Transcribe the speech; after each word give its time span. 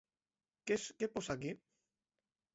Què 0.71 1.09
posa 1.19 1.37
aquí? 1.37 1.53